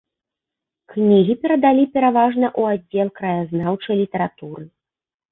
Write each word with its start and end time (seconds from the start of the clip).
Кнігі 0.91 1.33
перадалі 1.43 1.83
пераважна 1.97 2.47
ў 2.59 2.77
аддзел 2.77 3.07
краязнаўчай 3.19 3.95
літаратуры. 4.01 4.63